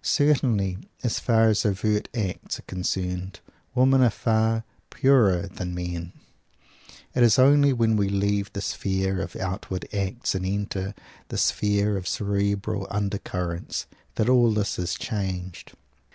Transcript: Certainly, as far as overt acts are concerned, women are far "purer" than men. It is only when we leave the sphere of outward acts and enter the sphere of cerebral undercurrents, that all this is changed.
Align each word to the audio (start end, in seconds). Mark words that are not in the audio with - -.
Certainly, 0.00 0.78
as 1.02 1.18
far 1.20 1.48
as 1.48 1.66
overt 1.66 2.08
acts 2.16 2.58
are 2.58 2.62
concerned, 2.62 3.40
women 3.74 4.00
are 4.00 4.08
far 4.08 4.64
"purer" 4.88 5.42
than 5.46 5.74
men. 5.74 6.14
It 7.14 7.22
is 7.22 7.38
only 7.38 7.74
when 7.74 7.98
we 7.98 8.08
leave 8.08 8.50
the 8.54 8.62
sphere 8.62 9.20
of 9.20 9.36
outward 9.36 9.86
acts 9.92 10.34
and 10.34 10.46
enter 10.46 10.94
the 11.28 11.36
sphere 11.36 11.98
of 11.98 12.08
cerebral 12.08 12.86
undercurrents, 12.90 13.84
that 14.14 14.30
all 14.30 14.50
this 14.54 14.78
is 14.78 14.94
changed. 14.94 15.74